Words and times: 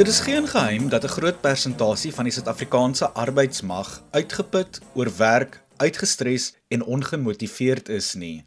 Dit 0.00 0.08
is 0.08 0.20
geen 0.24 0.46
geheim 0.48 0.88
dat 0.88 1.04
'n 1.04 1.14
groot 1.16 1.40
persentasie 1.40 2.12
van 2.14 2.24
die 2.24 2.32
Suid-Afrikaanse 2.32 3.10
arbeidsmag 3.10 4.02
uitgeput, 4.10 4.80
oorwerk, 4.94 5.62
uitgestres 5.76 6.54
en 6.68 6.84
ongemotiveerd 6.84 7.88
is 7.88 8.14
nie. 8.14 8.44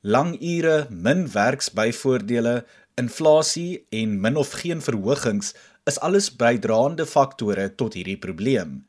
Lang 0.00 0.42
ure, 0.42 0.86
min 0.90 1.30
werksbyvoordele, 1.32 2.66
inflasie 2.94 3.86
en 3.88 4.20
min 4.20 4.36
of 4.36 4.50
geen 4.50 4.82
verhogings 4.82 5.54
is 5.84 6.00
alles 6.00 6.36
bydraende 6.36 7.06
faktore 7.06 7.74
tot 7.74 7.94
hierdie 7.94 8.18
probleem. 8.18 8.86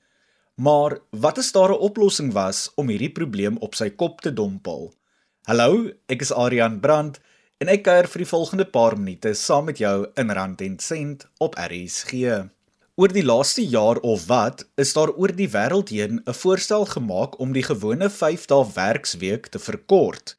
Maar 0.55 0.97
wat 1.09 1.37
is 1.37 1.51
daar 1.51 1.69
'n 1.69 1.79
oplossing 1.79 2.33
was 2.33 2.71
om 2.75 2.87
hierdie 2.87 3.11
probleem 3.11 3.57
op 3.57 3.75
sy 3.75 3.89
kop 3.89 4.21
te 4.21 4.33
dompel? 4.33 4.93
Hallo, 5.41 5.89
ek 6.05 6.21
is 6.21 6.31
Adrian 6.31 6.79
Brandt 6.79 7.19
en 7.61 7.69
ek 7.69 7.83
kuier 7.85 8.07
vir 8.09 8.23
die 8.23 8.29
volgende 8.29 8.65
paar 8.65 8.95
minute 8.97 9.35
saam 9.37 9.67
met 9.69 9.77
jou 9.77 10.07
in 10.17 10.33
Rand 10.33 10.63
en 10.65 10.79
Sent 10.81 11.27
op 11.45 11.53
RSG. 11.61 12.39
Oor 12.97 13.13
die 13.13 13.23
laaste 13.25 13.61
jaar 13.61 14.01
of 14.01 14.25
wat 14.31 14.63
is 14.81 14.95
daar 14.97 15.11
oor 15.13 15.33
die 15.37 15.49
wêreld 15.53 15.93
heen 15.93 16.23
'n 16.25 16.37
voorstel 16.41 16.85
gemaak 16.95 17.37
om 17.39 17.53
die 17.53 17.63
gewone 17.63 18.09
5 18.09 18.47
dae 18.49 18.65
werksweek 18.73 19.47
te 19.53 19.59
verkort. 19.59 20.37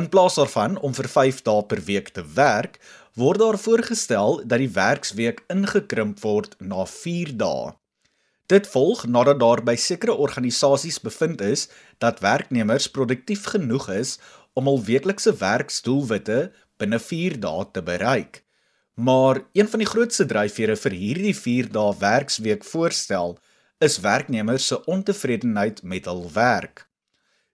In 0.00 0.08
plaas 0.08 0.40
daarvan 0.40 0.80
om 0.80 0.94
vir 0.94 1.08
5 1.08 1.42
dae 1.42 1.62
per 1.62 1.84
week 1.84 2.08
te 2.08 2.24
werk, 2.34 2.80
word 3.14 3.38
daar 3.38 3.58
voorgestel 3.58 4.40
dat 4.46 4.58
die 4.58 4.72
werksweek 4.72 5.44
ingekrimp 5.48 6.20
word 6.20 6.56
na 6.60 6.86
4 6.86 7.36
dae. 7.36 7.74
Dit 8.46 8.66
volg 8.66 9.06
nadat 9.06 9.38
daar 9.40 9.62
by 9.64 9.76
sekere 9.76 10.14
organisasies 10.14 10.98
bevind 11.00 11.40
is 11.40 11.68
dat 11.98 12.20
werknemers 12.20 12.90
produktief 12.90 13.44
genoeg 13.44 13.88
is 13.90 14.18
om 14.54 14.68
al 14.70 14.80
weeklikse 14.86 15.34
werksdoelwitte 15.38 16.52
binne 16.78 16.98
4 16.98 17.38
dae 17.42 17.66
te 17.72 17.82
bereik. 17.82 18.42
Maar 18.94 19.42
een 19.52 19.68
van 19.68 19.82
die 19.82 19.90
grootste 19.90 20.26
dryfvere 20.30 20.76
vir 20.78 20.94
hierdie 20.94 21.34
4 21.34 21.70
dae 21.74 21.94
werksweek 21.98 22.64
voorstel 22.64 23.38
is 23.82 24.00
werknemers 24.00 24.66
se 24.70 24.78
ontevredenheid 24.84 25.82
met 25.82 26.06
hul 26.06 26.28
werk. 26.32 26.86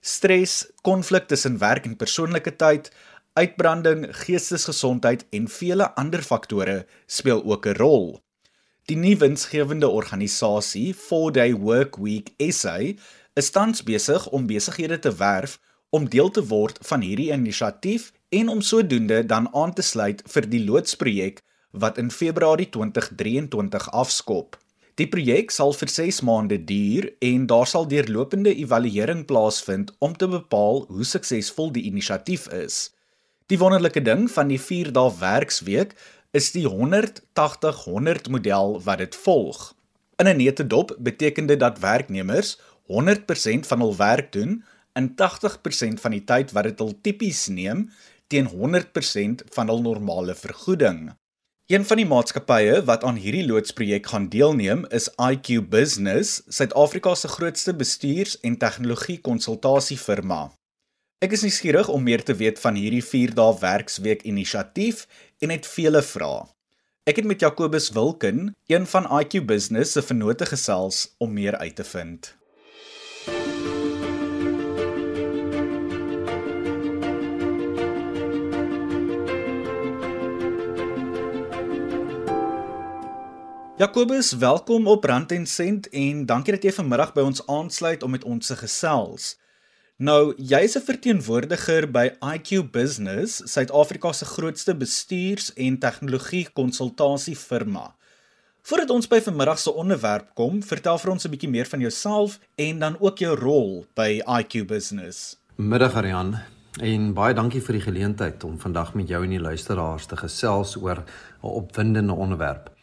Stres, 0.01 0.67
konflik 0.83 1.27
tussen 1.29 1.59
werk 1.59 1.85
en 1.85 1.97
persoonlike 1.97 2.57
tyd, 2.57 2.91
uitbranding, 3.33 4.07
geestesgesondheid 4.17 5.27
en 5.31 5.49
vele 5.49 5.89
ander 6.01 6.23
faktore 6.23 6.85
speel 7.07 7.45
ook 7.45 7.67
'n 7.67 7.77
rol. 7.77 8.21
Die 8.89 8.97
nuwe 8.97 9.17
winsgewende 9.17 9.89
organisasie 9.89 10.95
4-Day 10.95 11.53
Workweek 11.55 12.33
SA 12.39 12.79
is 13.35 13.51
tans 13.51 13.83
besig 13.83 14.27
om 14.29 14.47
besighede 14.47 14.99
te 14.99 15.13
werf 15.15 15.59
om 15.91 16.09
deel 16.09 16.31
te 16.31 16.43
word 16.47 16.79
van 16.87 17.03
hierdie 17.03 17.31
inisiatief 17.35 18.11
en 18.29 18.49
om 18.49 18.61
sodoende 18.63 19.27
dan 19.27 19.49
aan 19.55 19.73
te 19.75 19.83
sluit 19.83 20.23
vir 20.33 20.47
die 20.51 20.63
loodsprojek 20.65 21.43
wat 21.71 21.99
in 21.99 22.11
Februarie 22.11 22.69
2023 22.69 23.91
afskop. 23.91 24.59
Die 24.99 25.09
projek 25.09 25.51
sal 25.55 25.73
vir 25.73 25.89
6 25.89 26.21
maande 26.29 26.59
duur 26.69 27.09
en 27.25 27.47
daar 27.51 27.67
sal 27.67 27.87
deurlopende 27.89 28.53
evaluering 28.55 29.25
plaasvind 29.27 29.93
om 29.99 30.17
te 30.17 30.29
bepaal 30.29 30.85
hoe 30.89 31.05
suksesvol 31.05 31.71
die 31.73 31.87
inisiatief 31.91 32.49
is. 32.55 32.91
Die 33.51 33.59
wonderlike 33.59 34.03
ding 34.03 34.29
van 34.31 34.51
die 34.51 34.61
4 34.61 34.93
dae 34.95 35.11
werksweek 35.19 35.95
is 36.37 36.53
die 36.55 36.67
180-100 36.69 38.31
model 38.31 38.77
wat 38.85 38.99
dit 39.03 39.17
volg. 39.25 39.73
In 40.21 40.29
'n 40.29 40.37
netedop 40.37 40.97
beteken 40.99 41.47
dit 41.47 41.61
dat 41.61 41.79
werknemers 41.79 42.59
100% 42.87 43.67
van 43.67 43.81
hul 43.81 43.97
werk 43.97 44.33
doen 44.33 44.65
in 44.99 45.13
80% 45.15 46.03
van 46.03 46.15
die 46.17 46.25
tyd 46.25 46.53
wat 46.57 46.69
dit 46.71 46.79
hul 46.83 46.95
tipies 47.01 47.47
neem 47.49 47.89
teen 48.31 48.47
100% 48.51 49.47
van 49.55 49.69
hul 49.73 49.83
normale 49.83 50.35
vergoeding. 50.35 51.11
Een 51.71 51.85
van 51.87 52.01
die 52.01 52.07
maatskappye 52.07 52.81
wat 52.87 53.05
aan 53.07 53.19
hierdie 53.23 53.47
loodsprojek 53.47 54.07
gaan 54.11 54.29
deelneem 54.31 54.87
is 54.91 55.11
IQ 55.23 55.69
Business, 55.71 56.41
Suid-Afrika 56.49 57.15
se 57.15 57.29
grootste 57.29 57.75
bestuurs- 57.75 58.41
en 58.41 58.57
tegnologie-konsultasiefirma. 58.59 60.41
Ek 61.23 61.37
is 61.37 61.45
nuuskierig 61.47 61.89
om 61.89 62.03
meer 62.03 62.25
te 62.25 62.35
weet 62.35 62.59
van 62.59 62.75
hierdie 62.75 63.05
4-dae 63.05 63.59
werksweek 63.61 64.23
inisiatief 64.27 65.07
en 65.39 65.55
het 65.55 65.69
vele 65.69 66.03
vrae. 66.03 66.49
Ek 67.07 67.23
het 67.23 67.27
met 67.31 67.41
Jacobus 67.41 67.91
Wilken, 67.95 68.57
een 68.67 68.87
van 68.87 69.07
IQ 69.21 69.45
Business 69.47 69.93
se 69.93 70.03
vennote 70.03 70.47
gesels 70.47 71.15
om 71.19 71.33
meer 71.33 71.57
uit 71.57 71.77
te 71.77 71.85
vind. 71.85 72.35
Jacobus, 83.81 84.33
welkom 84.33 84.87
op 84.87 85.05
Rand 85.05 85.33
en 85.33 85.47
Sent 85.47 85.89
en 85.89 86.27
dankie 86.27 86.53
dat 86.53 86.63
jy 86.67 86.73
vanmiddag 86.77 87.15
by 87.17 87.23
ons 87.25 87.47
aansluit 87.49 88.03
om 88.05 88.11
met 88.13 88.25
ons 88.29 88.47
te 88.51 88.57
gesels. 88.61 89.41
Nou, 89.97 90.37
jy's 90.37 90.77
'n 90.77 90.85
verteenwoordiger 90.85 91.91
by 91.91 92.13
IQ 92.21 92.71
Business, 92.71 93.41
Suid-Afrika 93.45 94.13
se 94.13 94.25
grootste 94.25 94.77
bestuurs- 94.77 95.55
en 95.55 95.79
tegnologie-konsultasiefirma. 95.79 97.95
Voordat 98.63 98.91
ons 98.91 99.09
by 99.09 99.21
vanmiddag 99.21 99.59
se 99.59 99.73
onderwerp 99.73 100.35
kom, 100.35 100.63
vertel 100.63 100.99
vir 100.99 101.11
ons 101.11 101.25
'n 101.25 101.31
bietjie 101.31 101.51
meer 101.51 101.67
van 101.67 101.81
jouself 101.81 102.39
en 102.57 102.79
dan 102.79 102.97
ook 103.01 103.19
jou 103.19 103.37
rol 103.37 103.87
by 103.95 104.23
IQ 104.27 104.67
Business. 104.67 105.37
Middag 105.57 105.95
Arian 105.95 106.39
en 106.81 107.15
baie 107.15 107.35
dankie 107.35 107.63
vir 107.63 107.73
die 107.73 107.83
geleentheid 107.83 108.45
om 108.45 108.59
vandag 108.59 108.95
met 108.95 109.09
jou 109.09 109.25
en 109.25 109.31
die 109.31 109.41
luisteraars 109.41 110.07
te 110.07 110.17
gesels 110.17 110.77
oor 110.77 111.05
'n 111.43 111.47
opwindende 111.47 112.13
onderwerp. 112.13 112.79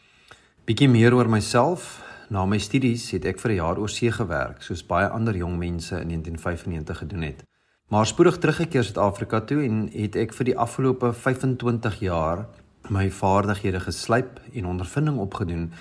Bietjie 0.68 0.90
meer 0.92 1.14
oor 1.16 1.30
myself. 1.32 2.02
Na 2.28 2.42
my 2.44 2.58
studies 2.60 3.06
het 3.16 3.24
ek 3.24 3.38
vir 3.40 3.52
'n 3.52 3.56
jaar 3.56 3.78
oor 3.80 3.88
see 3.90 4.12
gewerk, 4.12 4.62
soos 4.62 4.84
baie 4.84 5.08
ander 5.08 5.34
jong 5.34 5.56
mense 5.58 5.96
in 5.96 6.10
1995 6.10 6.98
gedoen 6.98 7.22
het. 7.22 7.44
Maar 7.90 8.06
spoedig 8.06 8.38
teruggekeer 8.38 8.84
Suid-Afrika 8.84 9.40
toe 9.42 9.64
en 9.64 9.90
het 9.94 10.16
ek 10.16 10.34
vir 10.34 10.46
die 10.46 10.58
afgelope 10.58 11.14
25 11.14 12.00
jaar 12.00 12.48
my 12.90 13.10
vaardighede 13.10 13.80
geslyp 13.80 14.42
en 14.54 14.66
ondervinding 14.66 15.18
opgedoen 15.18 15.72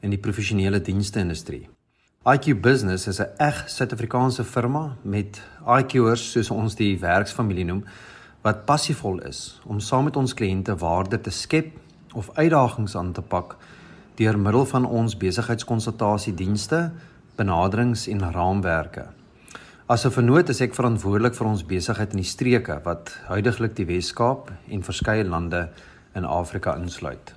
in 0.00 0.10
die 0.10 0.18
professionele 0.18 0.80
dienste 0.80 1.18
industrie. 1.18 1.68
IQ 2.24 2.60
Business 2.60 3.06
is 3.06 3.20
'n 3.20 3.28
eg 3.38 3.68
Suid-Afrikaanse 3.68 4.44
firma 4.44 4.96
met 5.02 5.42
IQers 5.66 6.32
soos 6.32 6.50
ons 6.50 6.74
die 6.74 6.98
werksfamilie 6.98 7.64
noem 7.64 7.84
wat 8.42 8.64
passievol 8.64 9.18
is 9.18 9.60
om 9.66 9.80
saam 9.80 10.04
met 10.04 10.16
ons 10.16 10.34
kliënte 10.34 10.76
waarde 10.76 11.20
te 11.20 11.30
skep 11.30 11.78
of 12.14 12.30
uitdagings 12.34 12.96
aan 12.96 13.12
te 13.12 13.22
pak 13.22 13.56
deur 14.16 14.38
middel 14.38 14.66
van 14.66 14.86
ons 14.86 15.16
besigheidskonsultasiedienste, 15.16 16.90
benaderings 17.36 18.06
en 18.12 18.24
raamwerke. 18.32 19.06
As 19.86 20.04
'n 20.06 20.10
vernoot 20.10 20.48
is 20.48 20.60
ek 20.60 20.74
verantwoordelik 20.74 21.34
vir 21.34 21.46
ons 21.46 21.66
besigheid 21.66 22.12
in 22.12 22.22
die 22.22 22.32
streke 22.34 22.80
wat 22.84 23.18
huidigelik 23.28 23.74
die 23.76 23.84
Wes-Kaap 23.86 24.50
en 24.70 24.82
verskeie 24.82 25.24
lande 25.24 25.68
in 26.14 26.24
Afrika 26.24 26.76
insluit. 26.76 27.34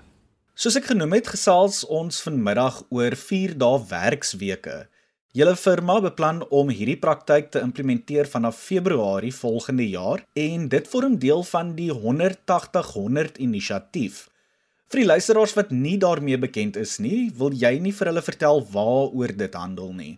Soos 0.56 0.76
ek 0.76 0.86
genoem 0.86 1.14
het, 1.14 1.28
gesels 1.28 1.84
ons 1.92 2.22
vanmiddag 2.22 2.84
oor 2.90 3.16
4 3.16 3.58
dae 3.58 3.80
werksweke. 3.90 4.88
Julle 5.36 5.56
firma 5.60 5.98
beplan 6.00 6.46
om 6.48 6.70
hierdie 6.72 6.96
praktyk 6.96 7.50
te 7.52 7.60
implementeer 7.60 8.26
vanaf 8.32 8.56
Februarie 8.56 9.34
volgende 9.36 9.90
jaar 9.90 10.24
en 10.34 10.70
dit 10.72 10.88
vorm 10.88 11.18
deel 11.20 11.44
van 11.44 11.76
die 11.76 11.92
180-100 11.92 13.42
inisiatief. 13.44 14.30
Vir 14.96 15.02
die 15.02 15.12
luisteraars 15.12 15.52
wat 15.58 15.72
nie 15.76 15.98
daarmee 16.00 16.38
bekend 16.40 16.78
is 16.80 16.94
nie, 17.04 17.26
wil 17.36 17.52
jy 17.52 17.74
nie 17.84 17.92
vir 17.92 18.08
hulle 18.08 18.22
vertel 18.24 18.62
waaroor 18.72 19.34
dit 19.36 19.58
handel 19.60 19.90
nie. 19.92 20.14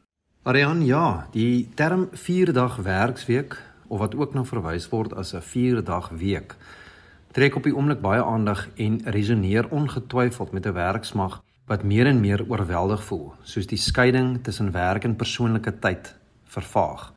Ariane, 0.45 0.85
ja, 0.85 1.07
die 1.33 1.65
term 1.73 2.03
4-dag 2.13 2.75
werksweek 2.85 3.57
of 3.89 4.03
wat 4.03 4.13
ook 4.13 4.35
nou 4.37 4.43
verwys 4.45 4.85
word 4.91 5.17
as 5.17 5.33
'n 5.33 5.41
4-dag 5.41 6.11
week 6.21 6.53
trek 7.33 7.57
op 7.57 7.63
die 7.63 7.73
oomblik 7.73 8.05
baie 8.05 8.21
aandag 8.21 8.67
en 8.77 9.01
resoneer 9.05 9.65
ongetwyfeld 9.73 10.53
met 10.53 10.67
'n 10.67 10.77
werksmag 10.77 11.41
wat 11.65 11.83
meer 11.83 12.05
en 12.05 12.21
meer 12.21 12.45
oorweldig 12.45 13.03
voel, 13.03 13.33
soos 13.41 13.65
die 13.65 13.81
skeiding 13.81 14.43
tussen 14.43 14.71
werk 14.71 15.03
en 15.03 15.15
persoonlike 15.15 15.79
tyd 15.79 16.15
vervaag. 16.45 17.16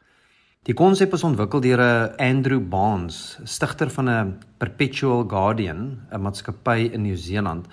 Die 0.69 0.75
konsep 0.77 1.15
is 1.17 1.23
ontwikkel 1.25 1.63
deur 1.65 1.81
'n 1.81 2.17
Andrew 2.21 2.61
Barnes, 2.61 3.39
stigter 3.45 3.91
van 3.91 4.09
'n 4.11 4.39
Perpetual 4.59 5.25
Guardian, 5.29 6.01
'n 6.13 6.21
maatskappy 6.21 6.91
in 6.93 7.03
Nieu-Seeland 7.03 7.67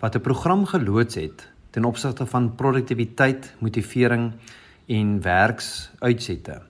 wat 0.00 0.14
'n 0.14 0.20
program 0.20 0.64
geloods 0.64 1.14
het 1.14 1.48
ten 1.70 1.84
opsigte 1.84 2.26
van 2.26 2.54
produktiwiteit, 2.54 3.54
motivering 3.58 4.32
en 4.86 5.20
werksuitsette. 5.22 6.62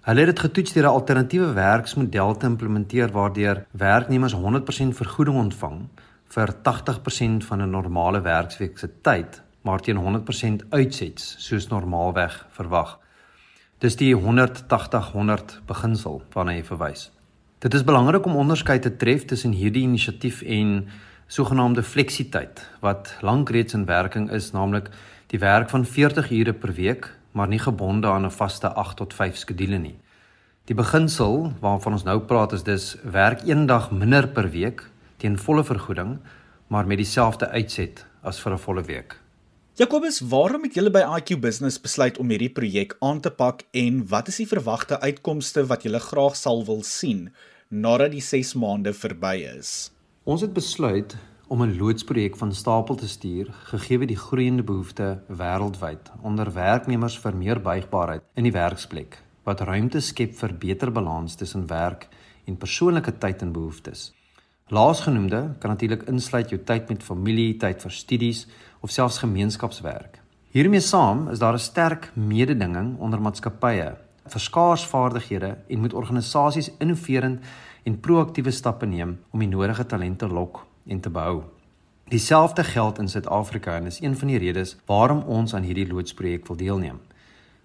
Hulle 0.00 0.20
het 0.20 0.28
dit 0.28 0.38
getoets 0.38 0.72
deur 0.72 0.84
'n 0.84 0.94
alternatiewe 0.94 1.52
werksmodel 1.52 2.36
te 2.36 2.46
implementeer 2.46 3.10
waardeur 3.10 3.66
werknemers 3.70 4.32
100% 4.32 4.96
vergoeding 4.96 5.36
ontvang 5.36 5.88
vir 6.28 6.54
80% 6.62 7.44
van 7.44 7.62
'n 7.62 7.70
normale 7.70 8.20
werksweek 8.20 8.78
se 8.78 9.00
tyd, 9.00 9.42
maar 9.62 9.80
teen 9.80 9.96
100% 9.96 10.64
uitsets 10.70 11.34
soos 11.38 11.68
normaalweg 11.68 12.46
verwag. 12.50 12.98
Dis 13.78 13.94
die 13.94 14.10
180-100 14.10 15.60
beginsel 15.68 16.16
waarna 16.34 16.56
hy 16.56 16.62
verwys. 16.66 17.04
Dit 17.62 17.76
is 17.78 17.84
belangrik 17.86 18.24
om 18.26 18.34
onderskeid 18.34 18.82
te 18.82 18.90
tref 18.98 19.22
tussen 19.30 19.52
hierdie 19.54 19.84
inisiatief 19.86 20.40
en 20.42 20.88
sogenaamde 21.30 21.84
fleksityd 21.86 22.64
wat 22.82 23.12
lank 23.22 23.52
reeds 23.54 23.76
in 23.78 23.84
werking 23.86 24.26
is, 24.34 24.50
naamlik 24.50 24.88
die 25.30 25.38
werk 25.38 25.70
van 25.70 25.86
40 25.86 26.32
ure 26.34 26.56
per 26.58 26.74
week, 26.74 27.06
maar 27.38 27.46
nie 27.46 27.62
gebonde 27.62 28.10
aan 28.10 28.26
'n 28.26 28.34
vaste 28.34 28.66
8 28.68 28.96
tot 28.96 29.14
5 29.14 29.36
skedule 29.36 29.78
nie. 29.78 29.94
Die 30.64 30.74
beginsel 30.74 31.52
waarvan 31.60 31.92
ons 31.92 32.04
nou 32.04 32.18
praat 32.18 32.52
is 32.52 32.62
dus 32.62 32.96
werk 33.04 33.46
een 33.46 33.66
dag 33.66 33.90
minder 33.90 34.28
per 34.28 34.50
week 34.50 34.90
teen 35.16 35.38
volle 35.38 35.64
vergoeding, 35.64 36.18
maar 36.66 36.86
met 36.86 36.98
dieselfde 36.98 37.48
uitset 37.48 38.06
as 38.22 38.40
vir 38.40 38.52
'n 38.52 38.58
volle 38.58 38.82
week. 38.82 39.27
Jacobus, 39.78 40.16
waarom 40.26 40.64
het 40.66 40.74
julle 40.74 40.90
by 40.90 41.04
IQ 41.06 41.36
Business 41.38 41.76
besluit 41.78 42.16
om 42.18 42.32
hierdie 42.32 42.50
projek 42.50 42.96
aan 42.98 43.20
te 43.22 43.30
pak 43.30 43.60
en 43.78 44.00
wat 44.10 44.26
is 44.32 44.40
die 44.40 44.46
verwagte 44.50 44.96
uitkomste 45.04 45.62
wat 45.70 45.86
julle 45.86 46.00
graag 46.02 46.34
sal 46.34 46.64
wil 46.66 46.80
sien 46.82 47.28
nadat 47.70 48.10
die 48.10 48.24
6 48.26 48.56
maande 48.58 48.90
verby 48.90 49.36
is? 49.52 49.92
Ons 50.26 50.42
het 50.42 50.56
besluit 50.56 51.14
om 51.46 51.62
'n 51.62 51.78
loodsprojek 51.78 52.34
van 52.42 52.50
stapel 52.50 52.98
te 52.98 53.06
stuur 53.06 53.54
gegee 53.70 54.06
die 54.06 54.18
groeiende 54.18 54.66
behoefte 54.66 55.22
wêreldwyd 55.30 56.10
onder 56.22 56.50
werknemers 56.52 57.18
vir 57.18 57.36
meer 57.36 57.62
buigbaarheid 57.62 58.26
in 58.34 58.50
die 58.50 58.58
werksplek 58.58 59.22
wat 59.44 59.60
ruimte 59.60 60.00
skep 60.00 60.34
vir 60.34 60.58
beter 60.58 60.90
balans 60.90 61.38
tussen 61.38 61.68
werk 61.70 62.08
en 62.46 62.56
persoonlike 62.56 63.18
tyd 63.18 63.42
en 63.42 63.52
behoeftes. 63.52 64.12
Laasgenoemde 64.68 65.54
kan 65.58 65.70
natuurlik 65.70 66.02
insluit 66.02 66.50
jou 66.50 66.60
tyd 66.64 66.88
met 66.88 67.02
familie, 67.02 67.56
tyd 67.56 67.80
vir 67.82 67.92
studies 67.92 68.46
of 68.84 68.90
selfs 68.92 69.18
gemeenskapswerk. 69.22 70.18
Hiermee 70.52 70.80
saam 70.80 71.28
is 71.32 71.38
daar 71.38 71.54
'n 71.54 71.58
sterk 71.58 72.10
mededinging 72.14 72.98
onder 72.98 73.20
maatskappye 73.20 73.96
vir 74.26 74.40
skaars 74.40 74.84
vaardighede 74.86 75.56
en 75.68 75.80
moet 75.80 75.92
organisasies 75.92 76.70
innoverend 76.78 77.40
en 77.82 78.00
proaktiewe 78.00 78.50
stappe 78.50 78.86
neem 78.86 79.18
om 79.30 79.40
die 79.40 79.48
nodige 79.48 79.86
talente 79.86 80.28
lok 80.28 80.66
en 80.86 81.00
te 81.00 81.10
behou. 81.10 81.42
Dieselfde 82.08 82.64
geld 82.64 82.98
in 82.98 83.08
Suid-Afrika 83.08 83.74
en 83.76 83.86
is 83.86 84.00
een 84.00 84.16
van 84.16 84.28
die 84.28 84.38
redes 84.38 84.76
waarom 84.86 85.22
ons 85.22 85.54
aan 85.54 85.62
hierdie 85.62 85.88
loodsprojek 85.88 86.46
wil 86.46 86.56
deelneem. 86.56 87.00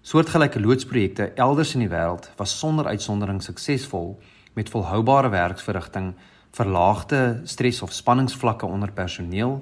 Soortgelyke 0.02 0.60
loodsprojekte 0.60 1.32
elders 1.34 1.74
in 1.74 1.80
die 1.80 1.88
wêreld 1.88 2.30
was 2.36 2.58
sonder 2.58 2.86
uitsondering 2.86 3.42
suksesvol 3.42 4.18
met 4.54 4.68
volhoubare 4.68 5.28
werksverrigting, 5.28 6.14
verlaagde 6.54 7.40
stres 7.50 7.82
of 7.82 7.92
spanningsvlakke 7.92 8.66
onder 8.66 8.92
personeel, 8.92 9.58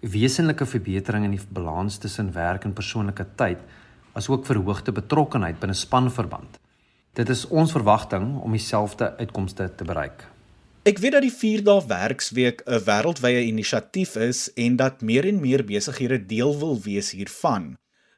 wesenlike 0.00 0.66
verbetering 0.66 1.24
in 1.26 1.34
die 1.34 1.42
balans 1.50 1.98
tussen 1.98 2.32
werk 2.34 2.64
en 2.64 2.76
persoonlike 2.76 3.26
tyd, 3.40 3.58
asook 4.16 4.46
verhoogde 4.46 4.94
betrokkenheid 4.94 5.58
binne 5.60 5.74
spanverband. 5.74 6.60
Dit 7.16 7.32
is 7.32 7.46
ons 7.48 7.72
verwagting 7.72 8.36
om 8.44 8.52
dieselfde 8.52 9.14
uitkomste 9.18 9.70
te 9.74 9.84
bereik. 9.88 10.26
Ek 10.86 11.00
weet 11.02 11.16
dat 11.16 11.24
die 11.24 11.34
4 11.34 11.64
dae 11.66 11.82
werksweek 11.90 12.62
'n 12.62 12.84
wêreldwye 12.86 13.42
inisiatief 13.48 14.14
is 14.16 14.52
en 14.54 14.76
dat 14.76 15.02
meer 15.02 15.26
en 15.26 15.40
meer 15.40 15.64
besighede 15.64 16.20
deel 16.26 16.54
wil 16.58 16.78
wees 16.84 17.10
hiervan. 17.10 17.74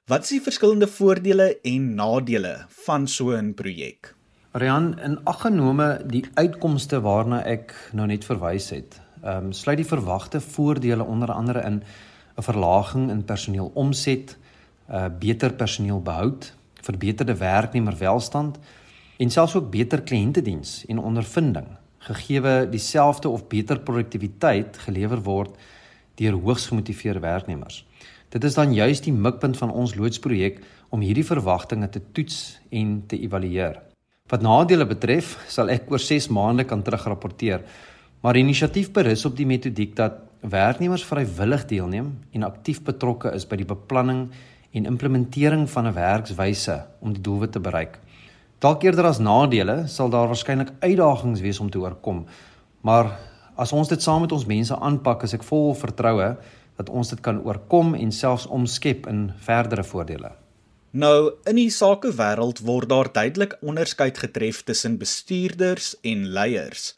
Wat 0.06 0.22
is 0.22 0.36
die 0.36 0.44
verskillende 0.44 0.86
voordele 0.86 1.60
en 1.64 1.94
nadele 1.94 2.66
van 2.84 3.06
so 3.06 3.32
'n 3.32 3.54
projek? 3.54 4.17
Rian, 4.58 4.98
in 4.98 5.18
aggenome 5.24 6.00
die 6.10 6.24
uitkomste 6.34 6.98
waarna 7.04 7.44
ek 7.46 7.74
nou 7.94 8.08
net 8.10 8.24
verwys 8.26 8.72
het, 8.74 8.96
ehm 9.22 9.48
um, 9.48 9.52
sluit 9.54 9.78
die 9.78 9.86
verwagte 9.86 10.40
voordele 10.42 11.04
onder 11.04 11.30
andere 11.30 11.62
in 11.66 11.82
'n 12.36 12.42
verlaging 12.42 13.10
in 13.10 13.24
personeelomset, 13.24 14.36
'n 14.88 14.94
uh, 14.94 15.06
beter 15.18 15.52
personeelbehoud, 15.52 16.54
verbeterde 16.82 17.36
werknemerwelstand 17.36 18.58
en 19.18 19.30
selfs 19.30 19.54
ook 19.54 19.70
beter 19.70 20.02
kliëntediens 20.02 20.84
en 20.86 20.98
ondervinding 20.98 21.66
gegeewe 21.98 22.68
dieselfde 22.70 23.28
of 23.28 23.46
beter 23.46 23.80
produktiwiteit 23.80 24.78
gelewer 24.78 25.22
word 25.22 25.56
deur 26.14 26.32
hoogs 26.32 26.66
gemotiveerde 26.66 27.20
werknemers. 27.20 27.86
Dit 28.28 28.44
is 28.44 28.54
dan 28.54 28.74
juis 28.74 29.00
die 29.00 29.12
mikpunt 29.12 29.56
van 29.56 29.70
ons 29.72 29.94
loodsprojek 29.94 30.60
om 30.88 31.00
hierdie 31.00 31.26
verwagtinge 31.26 31.88
te 31.88 32.02
toets 32.12 32.60
en 32.70 33.04
te 33.06 33.18
evalueer. 33.18 33.87
Wat 34.28 34.42
nadele 34.44 34.84
betref, 34.84 35.38
sal 35.48 35.70
ek 35.72 35.86
oor 35.88 36.02
6 36.04 36.26
maande 36.36 36.66
kan 36.68 36.82
terugrapporteer, 36.84 37.62
maar 38.20 38.36
die 38.36 38.42
inisiatief 38.44 38.90
berus 38.92 39.24
op 39.24 39.36
die 39.38 39.46
metodiek 39.48 39.94
dat 39.96 40.18
werknemers 40.44 41.04
vrywillig 41.08 41.64
deelneem 41.70 42.10
en 42.36 42.44
aktief 42.44 42.82
betrokke 42.84 43.32
is 43.32 43.46
by 43.48 43.56
die 43.56 43.68
beplanning 43.68 44.26
en 44.76 44.90
implementering 44.90 45.64
van 45.70 45.86
'n 45.88 45.94
werkswyse 45.94 46.76
om 47.00 47.12
die 47.12 47.22
doelwit 47.22 47.52
te 47.52 47.60
bereik. 47.60 47.98
Dalk 48.60 48.82
eerder 48.82 49.06
as 49.06 49.18
nadele 49.18 49.86
sal 49.86 50.10
daar 50.10 50.28
waarskynlik 50.28 50.72
uitdagings 50.80 51.40
wees 51.40 51.60
om 51.60 51.70
te 51.70 51.78
oorkom. 51.78 52.26
Maar 52.82 53.16
as 53.56 53.72
ons 53.72 53.88
dit 53.88 54.02
saam 54.02 54.20
met 54.20 54.32
ons 54.32 54.46
mense 54.46 54.76
aanpak, 54.76 55.22
is 55.22 55.34
ek 55.34 55.42
vol 55.42 55.74
vertroue 55.74 56.36
dat 56.76 56.90
ons 56.90 57.08
dit 57.08 57.20
kan 57.20 57.40
oorkom 57.44 57.94
en 57.94 58.12
selfs 58.12 58.46
omskep 58.46 59.06
in 59.06 59.32
verdere 59.36 59.84
voordele. 59.84 60.30
Nou, 60.90 61.34
in 61.44 61.58
die 61.60 61.68
sakewêreld 61.68 62.62
word 62.64 62.88
daar 62.88 63.10
duidelik 63.12 63.58
onderskeid 63.60 64.18
getref 64.18 64.62
tussen 64.64 64.96
bestuurders 64.98 65.92
en 66.00 66.24
leiers. 66.32 66.94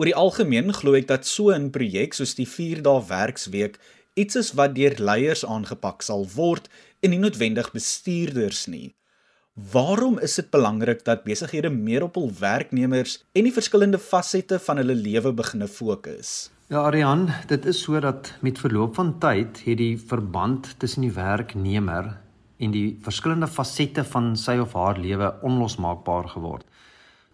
Oor 0.00 0.08
die 0.08 0.16
algemeen 0.16 0.72
glo 0.72 0.96
ek 0.96 1.10
dat 1.10 1.26
so 1.26 1.52
'n 1.52 1.70
projek 1.70 2.14
soos 2.14 2.34
die 2.34 2.48
4 2.48 2.80
dae 2.82 3.04
werksweek 3.08 3.78
iets 4.14 4.36
is 4.36 4.52
wat 4.52 4.74
deur 4.74 4.96
leiers 4.98 5.44
aangepak 5.44 6.02
sal 6.02 6.26
word 6.34 6.68
en 7.02 7.10
nie 7.10 7.18
noodwendig 7.18 7.70
bestuurders 7.72 8.66
nie. 8.66 8.94
Waarom 9.54 10.18
is 10.18 10.34
dit 10.34 10.50
belangrik 10.50 11.04
dat 11.04 11.24
besighede 11.24 11.70
meer 11.70 12.02
op 12.02 12.14
hul 12.14 12.32
werknemers 12.40 13.24
en 13.34 13.44
die 13.44 13.52
verskillende 13.52 13.98
fasette 13.98 14.58
van 14.58 14.76
hulle 14.76 14.94
lewe 14.94 15.32
begine 15.32 15.68
fokus? 15.68 16.50
Ja, 16.68 16.80
Arian, 16.80 17.28
dit 17.46 17.66
is 17.66 17.82
sodat 17.82 18.32
met 18.40 18.58
verloop 18.58 18.94
van 18.94 19.18
tyd 19.18 19.60
het 19.64 19.78
die 19.78 19.98
verband 19.98 20.74
tussen 20.78 21.02
die 21.02 21.12
werknemer 21.12 22.23
en 22.58 22.70
die 22.70 22.98
verskillende 23.02 23.46
fasette 23.46 24.04
van 24.04 24.36
sy 24.36 24.58
of 24.62 24.72
haar 24.72 24.98
lewe 24.98 25.34
onlosmaakbaar 25.42 26.28
geword. 26.28 26.66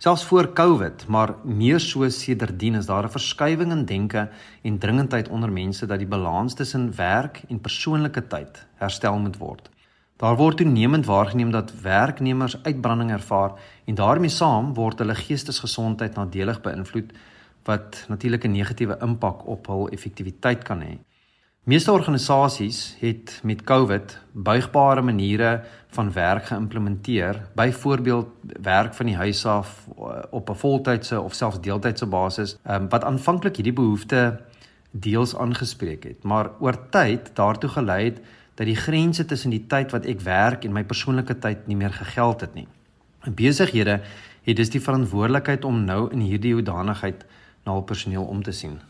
Selfs 0.00 0.25
voor 0.25 0.52
Covid, 0.56 1.06
maar 1.08 1.34
meer 1.44 1.81
so 1.81 2.08
sedertdien 2.08 2.75
is 2.75 2.87
daar 2.87 3.05
'n 3.05 3.17
verskywing 3.17 3.72
in 3.72 3.84
denke 3.84 4.31
en 4.62 4.78
dringendheid 4.78 5.28
onder 5.28 5.52
mense 5.52 5.87
dat 5.87 5.99
die 5.99 6.08
balans 6.08 6.55
tussen 6.55 6.96
werk 6.96 7.43
en 7.49 7.61
persoonlike 7.61 8.26
tyd 8.26 8.67
herstel 8.75 9.19
moet 9.19 9.37
word. 9.37 9.70
Daar 10.17 10.37
word 10.37 10.56
toenemend 10.56 11.06
waargeneem 11.06 11.50
dat 11.50 11.80
werknemers 11.80 12.62
uitbranding 12.62 13.11
ervaar 13.11 13.52
en 13.85 13.94
daarmee 13.94 14.28
saam 14.28 14.75
word 14.75 14.99
hulle 14.99 15.14
geestesgesondheid 15.14 16.14
nadelig 16.14 16.61
beïnvloed 16.61 17.12
wat 17.64 18.04
natuurlik 18.09 18.44
'n 18.44 18.52
negatiewe 18.52 18.99
impak 19.00 19.47
op 19.47 19.66
hul 19.66 19.88
effektiwiteit 19.88 20.62
kan 20.64 20.80
hê. 20.80 20.99
Meeste 21.64 21.93
organisasies 21.93 22.97
het 22.99 23.40
met 23.45 23.64
COVID 23.64 24.19
buigbare 24.33 25.02
maniere 25.02 25.64
van 25.93 26.12
werk 26.12 26.45
geïmplementeer, 26.45 27.43
byvoorbeeld 27.55 28.29
werk 28.62 28.95
van 28.95 29.07
die 29.07 29.17
huis 29.17 29.47
af 29.47 29.88
eh, 29.99 30.23
op 30.31 30.49
'n 30.50 30.55
voltydse 30.55 31.21
of 31.21 31.35
selfs 31.35 31.61
deeltydse 31.61 32.07
basis, 32.07 32.57
ehm, 32.62 32.88
wat 32.88 33.05
aanvanklik 33.05 33.57
hierdie 33.57 33.73
behoefte 33.73 34.40
deels 34.90 35.37
aangespreek 35.37 36.02
het, 36.02 36.23
maar 36.23 36.50
oor 36.61 36.88
tyd 36.88 37.31
daartoe 37.35 37.71
gelei 37.71 38.05
het 38.05 38.21
dat 38.55 38.67
die 38.67 38.76
grense 38.76 39.25
tussen 39.25 39.50
die 39.50 39.67
tyd 39.67 39.90
wat 39.90 40.05
ek 40.05 40.21
werk 40.21 40.64
en 40.64 40.73
my 40.73 40.85
persoonlike 40.85 41.38
tyd 41.38 41.67
nie 41.67 41.76
meer 41.76 41.93
gegeld 41.93 42.40
het 42.40 42.55
nie. 42.55 42.69
Besighede 43.35 44.00
het 44.43 44.57
dus 44.57 44.71
die 44.71 44.81
verantwoordelikheid 44.81 45.64
om 45.64 45.85
nou 45.85 46.11
in 46.12 46.21
hierdie 46.21 46.52
hoedanigheid 46.52 47.25
na 47.64 47.73
hul 47.73 47.83
personeel 47.83 48.25
om 48.25 48.43
te 48.43 48.52
sien. 48.52 48.81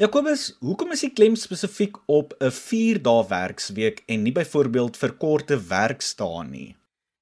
Jakobus, 0.00 0.54
hoekom 0.64 0.94
is 0.94 1.02
die 1.04 1.10
klem 1.12 1.34
spesifiek 1.36 1.98
op 2.08 2.32
'n 2.40 2.48
4-dae 2.48 3.26
werksweek 3.28 4.02
en 4.06 4.22
nie 4.22 4.32
byvoorbeeld 4.32 4.96
verkorte 4.96 5.58
werksdae 5.68 6.44
nie? 6.48 6.76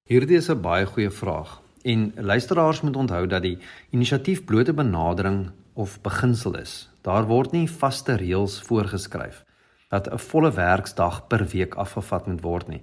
Hierdie 0.06 0.36
is 0.36 0.48
'n 0.48 0.60
baie 0.60 0.86
goeie 0.86 1.10
vraag. 1.10 1.60
En 1.82 2.12
luisteraars 2.16 2.80
moet 2.80 2.96
onthou 2.96 3.26
dat 3.26 3.42
die 3.42 3.58
inisiatief 3.90 4.44
blote 4.44 4.72
benadering 4.72 5.50
of 5.74 6.00
beginsel 6.00 6.56
is. 6.58 6.88
Daar 7.02 7.26
word 7.26 7.52
nie 7.52 7.70
vaste 7.70 8.14
reëls 8.14 8.60
voorgeskryf 8.62 9.44
dat 9.88 10.06
'n 10.06 10.18
volle 10.18 10.52
werksdag 10.52 11.26
per 11.26 11.46
week 11.46 11.74
afgevat 11.74 12.26
moet 12.26 12.42
word 12.42 12.68
nie. 12.68 12.82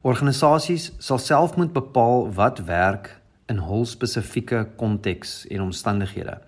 Organisasies 0.00 0.92
sal 0.98 1.18
self 1.18 1.56
moet 1.56 1.72
bepaal 1.72 2.32
wat 2.32 2.58
werk 2.58 3.20
in 3.46 3.58
hul 3.58 3.84
spesifieke 3.84 4.68
konteks 4.76 5.46
en 5.46 5.60
omstandighede. 5.60 6.40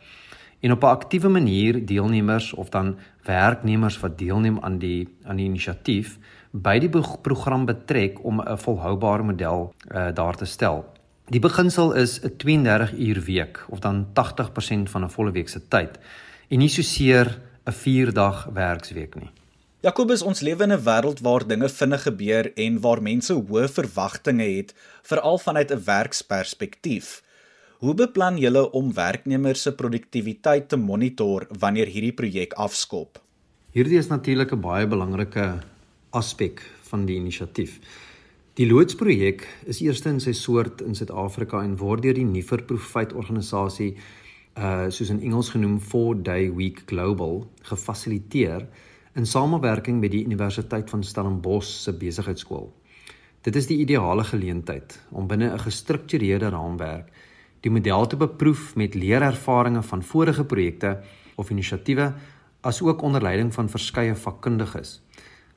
En 0.61 0.73
op 0.73 0.83
'n 0.83 0.87
aktiewe 0.87 1.29
manier 1.29 1.87
deelnemers 1.87 2.53
of 2.53 2.69
dan 2.69 2.99
werknemers 3.23 4.00
wat 4.00 4.19
deelneem 4.19 4.59
aan 4.61 4.79
die 4.79 5.09
aan 5.23 5.37
die 5.37 5.47
inisiatief 5.47 6.19
by 6.50 6.79
die 6.79 6.88
program 7.23 7.65
betrek 7.65 8.25
om 8.25 8.41
'n 8.41 8.59
volhoubare 8.59 9.23
model 9.23 9.75
uh, 9.95 10.07
daar 10.15 10.37
te 10.37 10.45
stel. 10.45 10.85
Die 11.29 11.41
beginsel 11.41 11.93
is 11.93 12.21
'n 12.21 12.37
32 12.37 12.93
uur 12.93 13.21
week 13.21 13.65
of 13.69 13.79
dan 13.79 14.07
80% 14.12 14.91
van 14.91 15.05
'n 15.05 15.11
volle 15.11 15.31
week 15.31 15.49
se 15.49 15.69
tyd 15.69 15.99
en 16.49 16.59
nie 16.59 16.69
so 16.69 16.83
seer 16.83 17.38
'n 17.65 17.73
4 17.73 18.12
dag 18.12 18.49
werksweek 18.53 19.15
nie. 19.15 19.31
Jakobus, 19.81 20.23
ons 20.23 20.41
lewe 20.41 20.62
in 20.62 20.73
'n 20.73 20.83
wêreld 20.83 21.21
waar 21.21 21.47
dinge 21.47 21.69
vinnig 21.69 22.03
gebeur 22.03 22.53
en 22.55 22.81
waar 22.81 23.03
mense 23.03 23.33
hoë 23.33 23.69
verwagtinge 23.69 24.57
het, 24.57 24.75
veral 25.03 25.38
vanuit 25.38 25.71
'n 25.71 25.85
werksperspektief. 25.85 27.23
Hoe 27.78 27.92
beplan 27.94 28.35
julle 28.42 28.64
om 28.75 28.88
werknemers 28.90 29.61
se 29.62 29.70
produktiwiteit 29.70 30.64
te 30.68 30.76
monitor 30.76 31.44
wanneer 31.62 31.87
hierdie 31.87 32.14
projek 32.20 32.56
afskop? 32.58 33.20
Hierdie 33.70 34.00
is 34.00 34.08
natuurlik 34.11 34.50
'n 34.52 34.61
baie 34.61 34.87
belangrike 34.87 35.44
aspek 36.11 36.62
van 36.88 37.04
die 37.06 37.14
inisiatief. 37.16 37.78
Die 38.54 38.66
loodsprojek 38.66 39.47
is 39.66 39.80
eerste 39.80 40.08
in 40.08 40.18
sy 40.20 40.32
soort 40.32 40.80
in 40.80 40.94
Suid-Afrika 40.94 41.62
en 41.62 41.76
word 41.76 42.02
deur 42.02 42.14
die 42.14 42.25
Niefer 42.25 42.62
Profite 42.62 43.14
organisasie 43.14 43.94
uh 44.56 44.90
soos 44.90 45.11
in 45.11 45.23
Engels 45.23 45.50
genoem 45.50 45.78
4 45.80 46.23
Day 46.23 46.50
Week 46.50 46.82
Global 46.87 47.47
gefasiliteer 47.62 48.66
in 49.14 49.26
samewerking 49.26 50.00
met 50.00 50.11
die 50.11 50.25
Universiteit 50.25 50.90
van 50.90 51.04
Stellenbosch 51.04 51.70
se 51.70 51.92
besigheidskool. 51.92 52.73
Dit 53.42 53.56
is 53.56 53.66
die 53.66 53.78
ideale 53.78 54.25
geleentheid 54.25 55.00
om 55.11 55.28
binne 55.28 55.52
'n 55.52 55.58
gestruktureerde 55.58 56.49
raamwerk 56.49 57.12
die 57.61 57.71
model 57.71 58.07
te 58.07 58.17
beproef 58.17 58.75
met 58.77 58.95
leerervarings 58.95 59.87
van 59.87 60.03
vorige 60.03 60.45
projekte 60.45 60.99
of 61.37 61.50
inisiatiewe 61.50 62.12
asook 62.61 63.03
onder 63.03 63.23
leiding 63.23 63.55
van 63.55 63.69
verskeie 63.69 64.15
vakkundiges. 64.15 65.00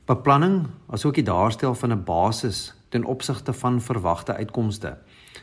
Beplanning 0.05 0.67
asook 0.88 1.15
die 1.15 1.24
daarstel 1.24 1.75
van 1.75 1.91
'n 1.91 2.03
basis 2.03 2.74
ten 2.89 3.03
opsigte 3.03 3.53
van 3.53 3.81
verwagte 3.81 4.34
uitkomste 4.34 4.98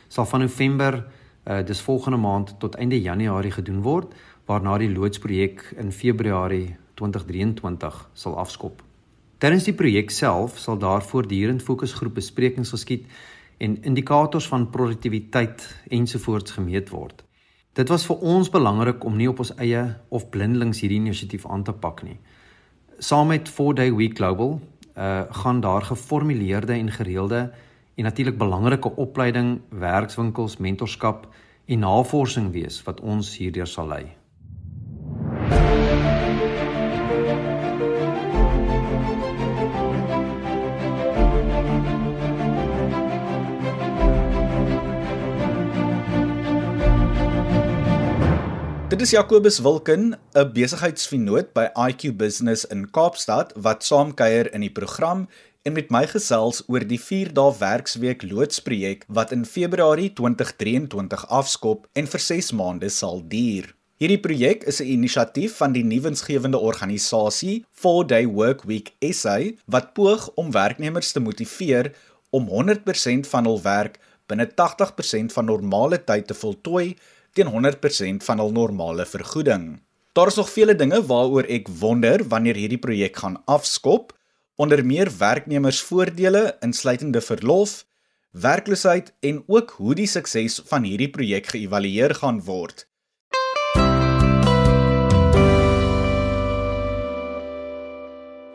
sal 0.07 0.25
van 0.25 0.39
November 0.39 1.05
uh, 1.45 1.65
dis 1.65 1.81
volgende 1.81 2.17
maand 2.17 2.55
tot 2.59 2.75
einde 2.75 3.01
Januarie 3.01 3.51
gedoen 3.51 3.81
word 3.81 4.13
waarna 4.45 4.77
die 4.77 4.91
loodsprojek 4.91 5.73
in 5.77 5.91
Februarie 5.91 6.75
2023 6.93 8.09
sal 8.13 8.37
afskop. 8.37 8.81
Terwyl 9.37 9.63
die 9.63 9.73
projek 9.73 10.09
self 10.11 10.57
sal 10.57 10.77
daar 10.77 11.05
voortdurend 11.05 11.63
fokusgroep 11.63 12.17
besprekings 12.17 12.73
geskied 12.75 13.05
en 13.59 13.77
indikators 13.83 14.47
van 14.47 14.69
produktiwiteit 14.71 15.65
ensovoorts 15.87 16.51
gemeet 16.55 16.89
word. 16.89 17.23
Dit 17.75 17.91
was 17.91 18.05
vir 18.07 18.23
ons 18.25 18.49
belangrik 18.49 19.03
om 19.05 19.17
nie 19.19 19.27
op 19.29 19.39
ons 19.43 19.51
eie 19.59 19.83
of 20.09 20.29
blindelings 20.33 20.79
hierdie 20.81 20.99
inisiatief 20.99 21.45
aan 21.47 21.63
te 21.67 21.75
pak 21.75 22.03
nie. 22.07 22.17
Saam 22.99 23.29
met 23.31 23.49
4 23.49 23.75
Day 23.75 23.93
Week 23.95 24.17
Global 24.17 24.59
uh 24.99 25.21
gaan 25.41 25.59
daar 25.63 25.81
geformuleerde 25.81 26.73
en 26.73 26.91
gereelde 26.91 27.51
en 27.95 28.03
natuurlik 28.03 28.37
belangrike 28.37 28.95
opleiding, 28.95 29.61
werkswinkels, 29.69 30.57
mentorskap 30.57 31.27
en 31.65 31.79
navorsing 31.79 32.51
wees 32.51 32.83
wat 32.83 33.01
ons 33.01 33.37
hierdeur 33.37 33.67
sal 33.67 33.87
lei. 33.87 34.05
Dit 48.99 49.07
is 49.07 49.13
Jacobus 49.15 49.59
Wilken, 49.63 50.19
'n 50.35 50.51
besigheidsvenoot 50.51 51.53
by 51.53 51.69
IQ 51.71 52.17
Business 52.17 52.65
in 52.65 52.91
Kaapstad 52.91 53.53
wat 53.55 53.83
saamkuier 53.83 54.53
in 54.53 54.59
die 54.59 54.71
program 54.71 55.29
en 55.63 55.73
met 55.73 55.89
my 55.89 56.01
gesels 56.03 56.59
oor 56.67 56.83
die 56.83 56.99
4-dae 56.99 57.53
werksweek 57.59 58.25
loodsprojek 58.27 59.05
wat 59.07 59.31
in 59.31 59.45
Februarie 59.45 60.09
2023 60.13 61.23
afskop 61.29 61.87
en 61.93 62.11
vir 62.11 62.19
6 62.19 62.51
maande 62.51 62.89
sal 62.89 63.23
duur. 63.23 63.71
Hierdie 64.03 64.19
projek 64.19 64.67
is 64.67 64.81
'n 64.81 64.91
inisiatief 64.91 65.55
van 65.55 65.71
die 65.71 65.83
nuwensgewende 65.83 66.59
organisasie 66.59 67.63
4-Day 67.71 68.27
Workweek 68.27 68.91
SA 68.99 69.39
wat 69.65 69.93
poog 69.93 70.27
om 70.35 70.51
werknemers 70.51 71.11
te 71.11 71.19
motiveer 71.19 71.95
om 72.29 72.49
100% 72.49 73.27
van 73.27 73.45
hul 73.45 73.61
werk 73.61 73.99
binne 74.27 74.45
80% 74.45 75.31
van 75.31 75.45
normale 75.45 76.03
tyd 76.03 76.27
te 76.27 76.33
voltooi 76.33 76.97
teen 77.33 77.51
100% 77.53 78.25
van 78.25 78.39
hul 78.41 78.51
normale 78.51 79.05
vergoeding. 79.05 79.81
Daar 80.17 80.27
is 80.27 80.35
nog 80.35 80.49
vele 80.49 80.75
dinge 80.75 81.01
waaroor 81.05 81.45
ek 81.47 81.69
wonder 81.79 82.23
wanneer 82.27 82.57
hierdie 82.57 82.81
projek 82.81 83.17
gaan 83.21 83.37
afskop, 83.45 84.11
onder 84.55 84.85
meer 84.85 85.11
werknemersvoordele 85.17 86.57
insluitende 86.65 87.21
verlof, 87.21 87.85
werkloosheid 88.31 89.13
en 89.19 89.43
ook 89.47 89.71
hoe 89.77 89.95
die 89.95 90.07
sukses 90.07 90.59
van 90.65 90.83
hierdie 90.83 91.09
projek 91.09 91.53
geëvalueer 91.53 92.17
gaan 92.19 92.43
word. 92.43 92.85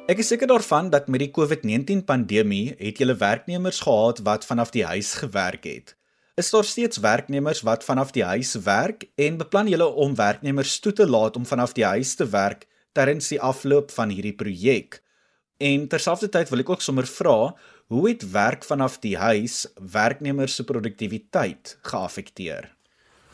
Ek 0.05 0.21
is 0.21 0.29
seker 0.29 0.51
daarvan 0.51 0.91
dat 0.93 1.07
met 1.09 1.23
die 1.23 1.33
COVID-19 1.33 2.05
pandemie 2.05 2.75
het 2.77 2.99
julle 3.01 3.17
werknemers 3.17 3.81
gehad 3.81 4.21
wat 4.27 4.45
vanaf 4.45 4.71
die 4.71 4.85
huis 4.85 5.15
gewerk 5.17 5.65
het. 5.65 5.95
Is 6.35 6.51
daar 6.51 6.65
steeds 6.65 6.97
werknemers 6.99 7.61
wat 7.63 7.85
vanaf 7.85 8.11
die 8.11 8.25
huis 8.25 8.55
werk 8.55 9.05
en 9.15 9.37
beplan 9.39 9.69
julle 9.71 9.87
om 9.87 10.17
werknemers 10.19 10.81
toe 10.83 10.93
te 10.93 11.07
laat 11.07 11.37
om 11.37 11.45
vanaf 11.47 11.73
die 11.73 11.85
huis 11.87 12.15
te 12.19 12.27
werk 12.27 12.65
terwyls 12.93 13.29
die 13.31 13.39
afloop 13.39 13.93
van 13.95 14.11
hierdie 14.11 14.35
projek? 14.35 14.99
En 15.63 15.85
terselfdertyd 15.87 16.51
wil 16.51 16.65
ek 16.65 16.73
ook 16.75 16.83
sommer 16.83 17.07
vra, 17.07 17.55
hoe 17.87 18.09
het 18.09 18.27
werk 18.33 18.67
vanaf 18.67 18.97
die 19.05 19.15
huis 19.15 19.61
werknemers 19.95 20.57
se 20.59 20.67
produktiwiteit 20.67 21.77
geaffekteer? 21.87 22.67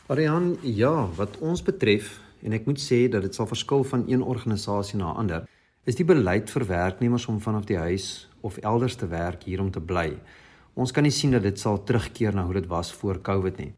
Arian, 0.05 0.59
ja, 0.61 1.09
wat 1.17 1.39
ons 1.41 1.65
betref 1.65 2.19
en 2.45 2.53
ek 2.53 2.69
moet 2.69 2.85
sê 2.85 3.07
dat 3.09 3.25
dit 3.25 3.33
sal 3.33 3.49
verskil 3.49 3.81
van 3.95 4.05
een 4.13 4.21
organisasie 4.21 5.01
na 5.01 5.09
'n 5.09 5.17
ander, 5.25 5.49
is 5.89 5.97
die 5.97 6.05
beleid 6.05 6.53
vir 6.53 6.69
werknemers 6.69 7.25
om 7.25 7.41
vanaf 7.41 7.65
die 7.65 7.81
huis 7.81 8.29
of 8.45 8.61
elders 8.61 8.95
te 8.95 9.07
werk 9.07 9.49
hier 9.49 9.59
om 9.59 9.71
te 9.71 9.81
bly. 9.81 10.19
Ons 10.73 10.93
kan 10.95 11.03
nie 11.03 11.11
sien 11.11 11.33
dat 11.35 11.43
dit 11.43 11.59
sal 11.59 11.81
terugkeer 11.83 12.35
na 12.35 12.45
hoe 12.47 12.55
dit 12.55 12.67
was 12.71 12.91
voor 12.95 13.19
Covid 13.21 13.57
nie. 13.59 13.73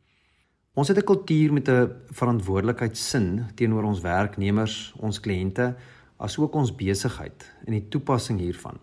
Ons 0.74 0.88
het 0.88 0.98
'n 0.98 1.06
kultuur 1.06 1.54
met 1.54 1.68
'n 1.70 1.90
verantwoordelikheidsin 2.12 3.46
teenoor 3.56 3.84
ons 3.84 4.02
werknemers, 4.02 4.94
ons 4.98 5.20
kliënte, 5.20 5.76
asook 6.18 6.54
ons 6.56 6.76
besigheid 6.76 7.52
in 7.66 7.74
die 7.74 7.88
toepassing 7.90 8.40
hiervan. 8.40 8.80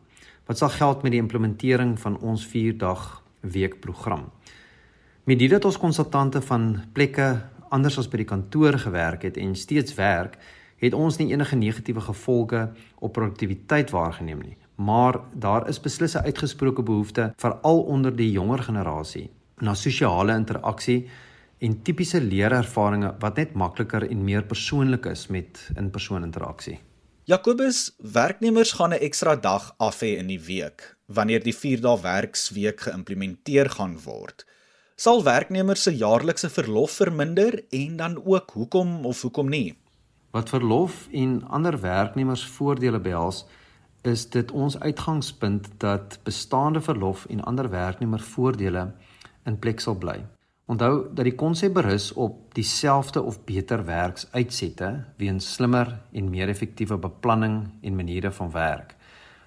Wat 0.47 0.59
sal 0.59 0.69
geld 0.69 1.03
met 1.03 1.13
die 1.13 1.21
implementering 1.21 1.99
van 1.99 2.19
ons 2.19 2.47
4-dag 2.47 3.23
weekprogram? 3.41 4.31
Met 5.25 5.39
dit 5.39 5.51
dat 5.51 5.65
ons 5.65 5.79
konsultante 5.79 6.41
van 6.43 6.83
plekke 6.93 7.43
anders 7.71 7.99
as 7.99 8.09
by 8.09 8.17
die 8.17 8.27
kantoor 8.27 8.79
gewerk 8.79 9.23
het 9.23 9.37
en 9.37 9.55
steeds 9.55 9.95
werk, 9.95 10.39
het 10.77 10.95
ons 10.95 11.17
nie 11.19 11.33
enige 11.33 11.57
negatiewe 11.57 12.01
gevolge 12.01 12.73
op 12.99 13.13
produktiwiteit 13.13 13.91
waargeneem 13.91 14.39
nie 14.39 14.57
maar 14.81 15.21
daar 15.33 15.69
is 15.69 15.81
beslis 15.81 16.15
'n 16.17 16.25
uitgesproke 16.25 16.83
behoefte 16.83 17.33
veral 17.37 17.81
onder 17.83 18.17
die 18.17 18.31
jonger 18.31 18.63
generasie 18.63 19.31
na 19.59 19.75
sosiale 19.75 20.33
interaksie 20.33 21.09
en 21.59 21.83
tipiese 21.83 22.21
leerervarings 22.21 23.15
wat 23.19 23.37
net 23.37 23.53
makliker 23.53 24.11
en 24.11 24.25
meer 24.25 24.43
persoonlik 24.43 25.07
is 25.07 25.27
met 25.27 25.71
in-persoon 25.77 26.23
interaksie. 26.23 26.79
Jacobus, 27.25 27.95
werknemers 27.99 28.73
gaan 28.73 28.91
'n 28.91 29.03
ekstra 29.09 29.37
dag 29.37 29.75
af 29.77 30.01
hê 30.01 30.17
in 30.19 30.27
die 30.27 30.41
week 30.41 30.97
wanneer 31.07 31.43
die 31.43 31.55
4-dae 31.55 32.01
werksweek 32.01 32.81
geïmplementeer 32.81 33.71
gaan 33.71 33.99
word. 34.05 34.47
Sal 34.97 35.23
werknemers 35.25 35.83
se 35.83 35.97
jaarlikse 35.97 36.49
verlof 36.49 36.91
verminder 36.91 37.65
en 37.71 37.97
dan 37.97 38.25
ook 38.25 38.51
hoekom 38.51 39.07
of 39.07 39.23
hoekom 39.23 39.49
nie? 39.49 39.77
Wat 40.31 40.49
verlof 40.49 41.09
en 41.13 41.45
ander 41.49 41.81
werknemersvoordele 41.81 43.01
behels, 43.01 43.47
is 44.03 44.29
dit 44.31 44.51
ons 44.51 44.81
uitgangspunt 44.81 45.69
dat 45.77 46.19
bestaande 46.23 46.81
verlof 46.81 47.27
en 47.27 47.43
ander 47.45 47.71
werknemervoordele 47.71 48.93
in 49.45 49.59
plek 49.59 49.81
sal 49.81 49.99
bly. 49.99 50.21
Onthou 50.71 51.09
dat 51.15 51.27
die 51.27 51.35
konsep 51.35 51.75
berus 51.75 52.13
op 52.13 52.55
dieselfde 52.55 53.23
of 53.23 53.41
beter 53.45 53.85
werksuitsette 53.85 54.91
weens 55.19 55.53
slimmer 55.55 55.97
en 56.13 56.31
meer 56.31 56.49
effektiewe 56.49 56.99
beplanning 56.99 57.65
en 57.83 57.97
maniere 57.97 58.31
van 58.33 58.51
werk. 58.51 58.95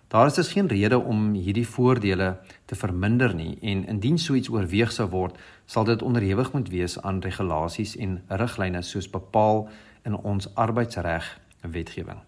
Daar 0.07 0.25
is 0.25 0.33
dus 0.33 0.51
geen 0.51 0.67
rede 0.67 0.99
om 0.99 1.31
hierdie 1.33 1.67
voordele 1.67 2.37
te 2.65 2.75
verminder 2.75 3.33
nie 3.35 3.57
en 3.61 3.85
indien 3.87 4.19
so 4.19 4.33
iets 4.33 4.49
oorweeg 4.49 4.91
sou 4.91 5.07
word, 5.09 5.39
sal 5.65 5.87
dit 5.89 6.01
onderhewig 6.01 6.51
moet 6.53 6.69
wees 6.69 6.99
aan 7.01 7.23
regulasies 7.23 7.95
en 7.95 8.19
riglyne 8.27 8.81
soos 8.81 9.09
bepaal 9.09 9.65
in 10.05 10.19
ons 10.19 10.51
arbeidsreg 10.55 11.39
wetgewing. 11.61 12.21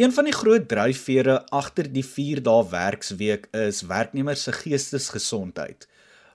Een 0.00 0.12
van 0.12 0.24
die 0.24 0.32
groot 0.32 0.68
dryfvere 0.68 1.34
agter 1.52 1.84
die 1.92 2.04
4-dae 2.06 2.62
werksweek 2.70 3.42
is 3.52 3.82
werknemers 3.84 4.46
se 4.46 4.52
geestesgesondheid. 4.56 5.82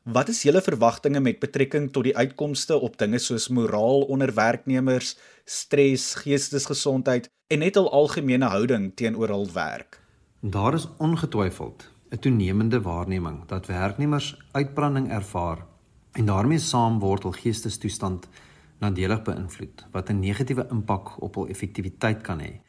Wat 0.03 0.27
is 0.29 0.43
julle 0.45 0.61
verwagtinge 0.61 1.17
met 1.19 1.39
betrekking 1.41 1.87
tot 1.91 2.05
die 2.05 2.13
uitkomste 2.13 2.77
op 2.77 2.99
dinge 3.01 3.17
soos 3.17 3.47
moraal 3.49 4.03
onder 4.13 4.33
werknemers, 4.37 5.15
stres, 5.49 6.11
geestesgesondheid 6.21 7.25
en 7.49 7.63
net 7.65 7.79
al 7.81 7.89
algemene 7.89 8.51
houding 8.53 8.91
teenoor 8.93 9.33
hul 9.33 9.49
werk? 9.55 9.97
Daar 10.41 10.77
is 10.77 10.85
ongetwyfeld 10.97 11.89
'n 12.13 12.19
toenemende 12.19 12.81
waarneming 12.81 13.45
dat 13.45 13.65
werknemers 13.65 14.37
uitbranding 14.51 15.09
ervaar 15.09 15.65
en 16.11 16.25
daarmee 16.25 16.59
saam 16.59 16.99
word 16.99 17.23
hul 17.23 17.33
geestestoestand 17.41 18.29
nadelig 18.77 19.21
beïnvloed 19.21 19.87
wat 19.91 20.09
'n 20.09 20.19
negatiewe 20.19 20.67
impak 20.69 21.21
op 21.21 21.35
hul 21.35 21.47
effektiwiteit 21.47 22.21
kan 22.21 22.39
hê. 22.39 22.64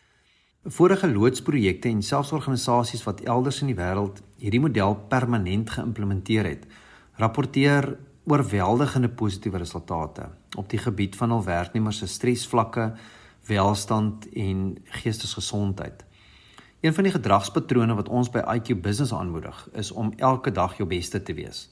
Vorige 0.67 1.07
loodsprojekte 1.07 1.89
en 1.89 2.01
selfs 2.03 2.33
organisasies 2.35 3.05
wat 3.07 3.21
elders 3.23 3.61
in 3.63 3.69
die 3.71 3.77
wêreld 3.79 4.17
hierdie 4.43 4.59
model 4.59 4.97
permanent 5.07 5.69
geïmplementeer 5.71 6.49
het, 6.49 6.65
rapporteer 7.23 7.93
oorweldigende 8.27 9.09
positiewe 9.09 9.61
resultate 9.63 10.27
op 10.59 10.67
die 10.73 10.81
gebied 10.83 11.15
van 11.21 11.31
hul 11.31 11.45
werknemers 11.47 12.01
se 12.03 12.09
stresvlakke, 12.11 12.89
welstand 13.47 14.27
en 14.35 14.65
geestesgesondheid. 15.05 16.03
Een 16.83 16.97
van 16.99 17.07
die 17.07 17.15
gedragspatrone 17.15 17.95
wat 17.95 18.11
ons 18.11 18.33
by 18.35 18.43
IQ 18.57 18.81
Business 18.83 19.15
aanmoedig, 19.15 19.69
is 19.73 19.93
om 19.95 20.11
elke 20.19 20.51
dag 20.51 20.75
jou 20.81 20.89
beste 20.91 21.23
te 21.23 21.39
wees. 21.39 21.69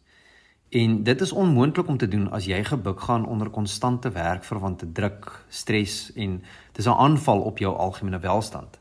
En 0.70 1.02
dit 1.02 1.20
is 1.20 1.32
onmoontlik 1.32 1.90
om 1.90 1.98
te 1.98 2.08
doen 2.08 2.30
as 2.30 2.46
jy 2.46 2.62
gebuk 2.70 3.02
gaan 3.10 3.26
onder 3.26 3.50
konstante 3.50 4.14
werkverwante 4.14 4.86
druk, 4.92 5.32
stres 5.48 6.12
en 6.14 6.42
dis 6.72 6.86
'n 6.86 6.94
aanval 7.08 7.40
op 7.40 7.58
jou 7.58 7.74
algemene 7.74 8.22
welstand. 8.22 8.78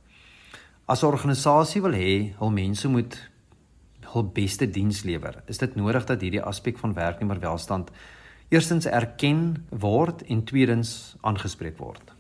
As 0.86 1.02
'n 1.02 1.06
organisasie 1.08 1.82
wil 1.82 1.96
hê 1.96 2.36
hul 2.40 2.52
mense 2.52 2.88
moet 2.88 3.16
hul 4.12 4.24
beste 4.24 4.68
diens 4.68 5.04
lewer, 5.04 5.44
is 5.48 5.58
dit 5.58 5.76
nodig 5.76 6.06
dat 6.06 6.22
hierdie 6.22 6.44
aspek 6.44 6.78
van 6.78 6.94
werknemerwelstand 6.94 7.88
eerstens 8.50 8.86
erken 8.86 9.66
word 9.70 10.24
en 10.28 10.44
tweedens 10.44 11.16
aangespreek 11.22 11.78
word. 11.78 12.12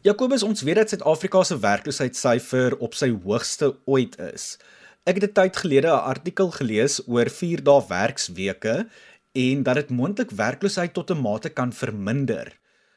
Jakobus, 0.00 0.42
ons 0.42 0.62
weet 0.62 0.76
dat 0.80 0.88
Suid-Afrika 0.88 1.42
se 1.44 1.58
werkloosheidsyfer 1.58 2.78
op 2.78 2.94
sy 2.94 3.10
hoogste 3.12 3.76
ooit 3.84 4.16
is. 4.32 4.56
Ek 5.04 5.20
het 5.20 5.24
'n 5.28 5.32
tyd 5.32 5.56
gelede 5.56 5.88
'n 5.88 6.08
artikel 6.08 6.50
gelees 6.50 7.02
oor 7.06 7.28
4 7.28 7.62
dae 7.62 7.86
werksweke 7.88 8.88
en 9.32 9.62
dat 9.62 9.74
dit 9.74 9.90
moontlik 9.90 10.30
werkloosheid 10.30 10.94
tot 10.94 11.10
'n 11.10 11.20
mate 11.20 11.50
kan 11.50 11.72
verminder. 11.72 12.56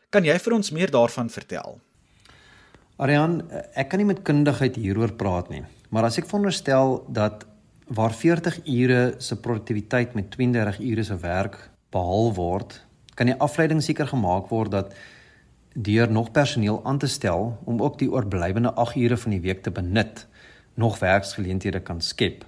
Kan 0.09 0.23
jy 0.23 0.39
vir 0.39 0.53
ons 0.53 0.71
meer 0.71 0.91
daarvan 0.91 1.29
vertel? 1.29 1.81
Arian, 2.97 3.41
ek 3.75 3.89
kan 3.89 4.01
nie 4.01 4.09
met 4.09 4.23
kundigheid 4.27 4.75
hieroor 4.75 5.13
praat 5.17 5.49
nie, 5.49 5.63
maar 5.89 6.09
as 6.09 6.19
ek 6.21 6.27
veronderstel 6.29 6.99
dat 7.07 7.45
waar 7.91 8.13
40 8.15 8.61
ure 8.65 9.01
se 9.19 9.35
produktiwiteit 9.35 10.13
met 10.15 10.31
32 10.31 10.79
ure 10.79 11.03
se 11.03 11.17
werk 11.19 11.57
behaal 11.91 12.31
word, 12.35 12.77
kan 13.15 13.27
die 13.27 13.39
afleiding 13.39 13.81
seker 13.83 14.07
gemaak 14.07 14.47
word 14.51 14.71
dat 14.71 14.93
deur 15.73 16.11
nog 16.11 16.31
personeel 16.31 16.81
aan 16.85 16.99
te 16.99 17.07
stel 17.07 17.57
om 17.65 17.81
ook 17.81 17.97
die 17.99 18.11
oorblywende 18.11 18.73
8 18.73 18.95
ure 18.95 19.17
van 19.17 19.35
die 19.35 19.41
week 19.43 19.63
te 19.63 19.71
benut, 19.71 20.25
nog 20.75 20.99
werksgeleenthede 20.99 21.79
kan 21.79 22.01
skep. 22.01 22.45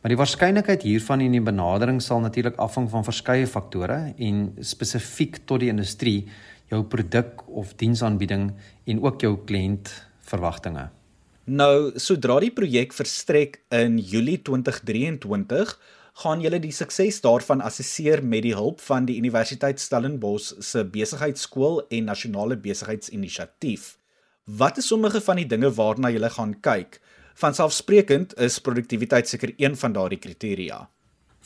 Maar 0.00 0.12
die 0.14 0.18
waarskynlikheid 0.18 0.82
hiervan 0.86 1.22
en 1.24 1.32
die 1.34 1.42
benadering 1.42 2.02
sal 2.02 2.20
natuurlik 2.22 2.58
afhang 2.62 2.90
van 2.90 3.06
verskeie 3.06 3.46
faktore 3.46 4.12
en 4.18 4.52
spesifiek 4.60 5.40
tot 5.44 5.62
die 5.62 5.70
industrie, 5.72 6.28
jou 6.70 6.82
produk 6.84 7.44
of 7.48 7.74
diensaanbieding 7.80 8.50
en 8.86 9.02
ook 9.02 9.20
jou 9.20 9.36
kliëntverwagtinge. 9.46 10.88
Nou, 11.46 11.92
sodra 12.02 12.40
die 12.42 12.50
projek 12.50 12.94
verstrek 12.96 13.60
in 13.70 14.00
Julie 14.02 14.40
2023, 14.42 15.76
gaan 16.24 16.40
julle 16.40 16.58
die 16.58 16.72
sukses 16.72 17.20
daarvan 17.22 17.60
assesseer 17.60 18.22
met 18.24 18.42
die 18.46 18.54
hulp 18.56 18.80
van 18.80 19.06
die 19.06 19.18
Universiteit 19.20 19.78
Stellenbosch 19.82 20.56
se 20.64 20.82
besigheidskool 20.88 21.82
en 21.92 22.08
nasionale 22.08 22.56
besigheidsinisiatief. 22.56 23.94
Wat 24.46 24.78
is 24.80 24.88
sommige 24.88 25.20
van 25.20 25.36
die 25.36 25.46
dinge 25.46 25.70
waarna 25.76 26.10
julle 26.10 26.30
gaan 26.32 26.56
kyk? 26.64 27.00
Vanselfsprekend 27.36 28.32
is 28.40 28.58
produktiwiteit 28.64 29.28
seker 29.28 29.52
een 29.60 29.76
van 29.76 29.92
daardie 29.92 30.18
kriteria. 30.18 30.86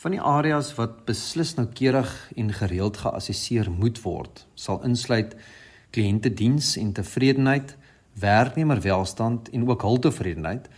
Van 0.01 0.15
die 0.15 0.21
areas 0.25 0.71
wat 0.79 1.03
beslis 1.05 1.51
noukeurig 1.59 2.09
en 2.41 2.49
gereeld 2.57 2.97
geassesseer 3.03 3.69
moet 3.69 3.99
word, 4.01 4.47
sal 4.57 4.79
insluit 4.89 5.35
kliëntediens 5.93 6.71
en 6.81 6.95
tevredenheid, 6.97 7.75
werknemerwelstand 8.23 9.51
en 9.53 9.67
ook 9.69 9.83
hul 9.85 9.99
tevredenheid, 10.07 10.71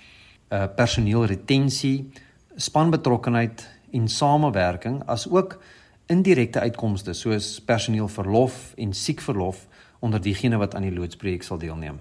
uh 0.51 0.65
personeelretensie, 0.75 2.11
spanbetrokkenheid 2.57 3.63
en 3.95 4.09
samewerking 4.11 4.97
as 5.07 5.29
ook 5.31 5.55
indirekte 6.11 6.61
uitkomste 6.61 7.15
soos 7.15 7.61
personeelverlof 7.69 8.73
en 8.75 8.93
siekverlof 8.93 9.69
onder 10.01 10.21
diegene 10.21 10.59
wat 10.59 10.75
aan 10.75 10.89
die 10.89 10.97
loodsprojek 10.97 11.47
sal 11.47 11.63
deelneem. 11.63 12.01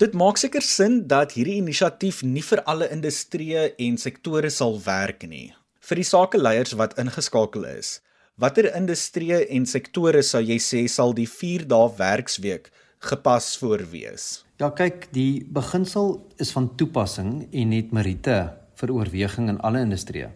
Dit 0.00 0.16
maak 0.16 0.40
seker 0.40 0.64
sin 0.64 1.02
dat 1.12 1.36
hierdie 1.36 1.60
inisiatief 1.60 2.22
nie 2.24 2.42
vir 2.42 2.64
alle 2.64 2.88
industrieë 2.96 3.74
en 3.84 4.00
sektore 4.00 4.50
sal 4.50 4.80
werk 4.86 5.28
nie. 5.28 5.52
Vir 5.84 6.00
die 6.00 6.06
sakeleiers 6.08 6.70
wat 6.80 6.94
ingeskakel 6.96 7.66
is, 7.68 7.98
watter 8.40 8.70
industrieë 8.70 9.42
en 9.52 9.66
sektore 9.68 10.22
sou 10.24 10.40
jy 10.40 10.56
sê 10.56 10.80
sal 10.88 11.12
die 11.12 11.26
4 11.28 11.66
dae 11.68 11.90
werksweek 11.98 12.70
gepas 13.04 13.50
voorwees? 13.60 14.46
Ja, 14.62 14.70
kyk, 14.72 15.10
die 15.12 15.44
beginsel 15.44 16.14
is 16.40 16.54
van 16.56 16.70
toepassing 16.80 17.34
en 17.52 17.76
het 17.76 17.92
meriete 17.92 18.38
vir 18.80 18.94
oorweging 18.96 19.52
in 19.52 19.60
alle 19.60 19.84
industrieë. 19.84 20.32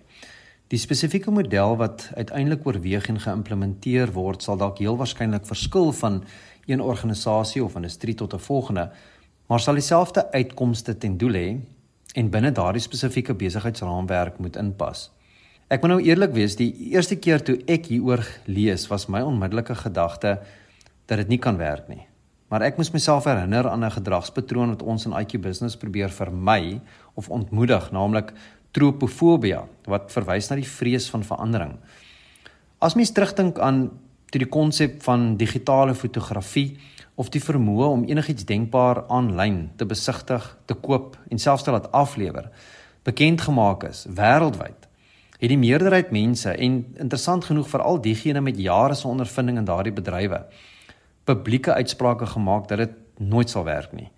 Die 0.68 0.82
spesifieke 0.84 1.32
model 1.32 1.78
wat 1.80 2.10
uiteindelik 2.12 2.68
oorweeg 2.68 3.08
en 3.08 3.24
geïmplementeer 3.24 4.12
word, 4.12 4.44
sal 4.44 4.60
dalk 4.60 4.84
heel 4.84 5.00
waarskynlik 5.00 5.48
verskil 5.48 5.94
van 6.04 6.26
een 6.68 6.84
organisasie 6.84 7.64
of 7.64 7.80
industrie 7.80 8.20
tot 8.20 8.34
'n 8.34 8.46
volgende, 8.52 8.90
maar 9.48 9.64
sal 9.64 9.80
dieselfde 9.80 10.28
uitkomste 10.32 10.98
ten 10.98 11.16
doel 11.16 11.32
hê 11.32 11.50
en 12.14 12.30
binne 12.30 12.52
daardie 12.52 12.84
spesifieke 12.84 13.32
besigheidsraamwerk 13.32 14.38
moet 14.38 14.56
inpas. 14.56 15.08
Ek 15.68 15.82
moet 15.84 15.90
nou 15.92 16.00
eerlik 16.00 16.30
wees, 16.32 16.54
die 16.56 16.70
eerste 16.94 17.18
keer 17.20 17.42
toe 17.44 17.58
ek 17.68 17.90
hieroor 17.90 18.22
lees, 18.48 18.86
was 18.88 19.04
my 19.12 19.20
onmiddellike 19.20 19.74
gedagte 19.76 20.38
dat 21.04 21.20
dit 21.20 21.28
nie 21.28 21.38
kan 21.44 21.58
werk 21.60 21.90
nie. 21.92 22.06
Maar 22.48 22.64
ek 22.70 22.78
moes 22.80 22.88
myself 22.94 23.26
herinner 23.28 23.68
aan 23.68 23.84
'n 23.84 23.96
gedragspatroon 24.00 24.72
wat 24.72 24.82
ons 24.82 25.04
in 25.04 25.12
IQ 25.12 25.42
Business 25.42 25.76
probeer 25.76 26.08
vermy 26.08 26.80
of 27.14 27.28
ontmoedig, 27.28 27.92
naamlik 27.92 28.32
tropofobia 28.72 29.68
wat 29.84 30.10
verwys 30.10 30.48
na 30.48 30.56
die 30.56 30.64
vrees 30.64 31.10
van 31.10 31.22
verandering. 31.22 31.76
As 32.80 32.94
mens 32.94 33.12
terugdink 33.12 33.58
aan 33.58 33.90
die 34.30 34.46
konsep 34.46 35.02
van 35.02 35.36
digitale 35.36 35.94
fotografie 35.94 36.78
of 37.14 37.28
die 37.28 37.44
vermoë 37.44 37.92
om 37.92 38.04
enigiets 38.04 38.44
denkbaar 38.44 39.04
aanlyn 39.08 39.70
te 39.76 39.84
besigtig, 39.84 40.56
te 40.64 40.74
koop 40.74 41.18
en 41.30 41.38
selfs 41.38 41.62
te 41.62 41.70
laat 41.70 41.92
aflewer, 41.92 42.50
bekend 43.02 43.40
gemaak 43.40 43.84
is 43.84 44.06
wêreldwyd, 44.08 44.87
het 45.38 45.48
die 45.48 45.58
meerderheid 45.58 46.10
mense 46.10 46.50
en 46.50 46.80
interessant 46.98 47.44
genoeg 47.44 47.68
veral 47.68 48.00
diegene 48.02 48.40
met 48.40 48.58
jare 48.58 48.94
se 48.94 49.08
ondervinding 49.08 49.58
in 49.58 49.64
daardie 49.64 49.94
bedrywe 49.94 50.46
publieke 51.28 51.74
uitsprake 51.74 52.26
gemaak 52.26 52.68
dat 52.68 52.78
dit 52.78 52.94
nooit 53.18 53.50
sal 53.50 53.64
werk 53.64 53.92
nie. 53.92 54.08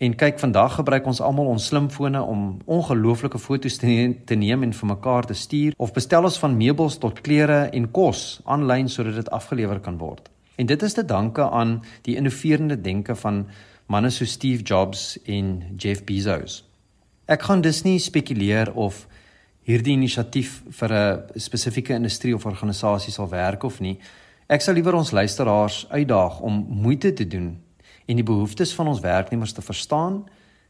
En 0.00 0.14
kyk, 0.16 0.38
vandag 0.40 0.78
gebruik 0.78 1.06
ons 1.06 1.20
almal 1.20 1.50
ons 1.52 1.66
slimfone 1.68 2.22
om 2.22 2.44
ongelooflike 2.64 3.38
foto's 3.38 3.76
te 3.76 3.86
neem, 3.86 4.14
te 4.24 4.34
neem 4.34 4.62
en 4.64 4.72
vir 4.72 4.88
mekaar 4.88 5.28
te 5.28 5.36
stuur 5.36 5.76
of 5.76 5.92
bestel 5.92 6.24
ons 6.24 6.38
van 6.40 6.56
meubels 6.56 6.96
tot 7.02 7.20
klere 7.20 7.66
en 7.76 7.90
kos 7.92 8.40
aanlyn 8.48 8.88
sodat 8.88 9.18
dit 9.20 9.28
afgelewer 9.36 9.82
kan 9.84 9.98
word. 10.00 10.30
En 10.56 10.66
dit 10.66 10.82
is 10.82 10.96
te 10.96 11.04
danke 11.04 11.44
aan 11.44 11.82
die 12.08 12.16
innoverende 12.16 12.80
denke 12.80 13.14
van 13.14 13.44
manne 13.92 14.10
so 14.10 14.24
Steve 14.24 14.64
Jobs 14.64 15.18
en 15.26 15.76
Jeff 15.76 16.04
Bezos. 16.08 16.62
Ek 17.28 17.44
gaan 17.44 17.60
dus 17.60 17.82
nie 17.84 17.98
spekuleer 18.00 18.72
of 18.72 19.04
hierdie 19.70 19.94
inisiatief 19.94 20.62
vir 20.80 20.92
'n 20.92 21.38
spesifieke 21.38 21.94
industrie 21.94 22.34
of 22.34 22.46
organisasie 22.46 23.12
sal 23.12 23.28
werk 23.28 23.64
of 23.64 23.80
nie. 23.80 23.98
Ek 24.48 24.60
sal 24.60 24.74
liewer 24.74 24.94
ons 24.94 25.12
luisteraars 25.12 25.86
uitdaag 25.90 26.40
om 26.40 26.66
moeite 26.68 27.12
te 27.12 27.26
doen 27.26 27.62
en 28.06 28.16
die 28.16 28.24
behoeftes 28.24 28.74
van 28.74 28.88
ons 28.88 29.00
werknemers 29.00 29.52
te 29.52 29.62
verstaan 29.62 30.24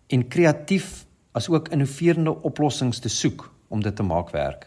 en 0.09 0.29
kreatief 0.29 1.07
as 1.33 1.49
ook 1.49 1.69
innoverende 1.69 2.43
oplossings 2.43 2.99
te 2.99 3.09
soek 3.09 3.51
om 3.69 3.81
dit 3.81 3.97
te 3.97 4.03
maak 4.03 4.31
werk. 4.31 4.67